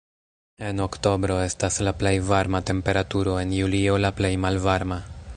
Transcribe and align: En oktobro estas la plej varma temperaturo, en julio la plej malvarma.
En 0.69 0.79
oktobro 0.85 1.35
estas 1.49 1.77
la 1.87 1.93
plej 2.03 2.13
varma 2.29 2.61
temperaturo, 2.69 3.35
en 3.43 3.53
julio 3.57 3.99
la 4.07 4.15
plej 4.21 4.33
malvarma. 4.47 4.99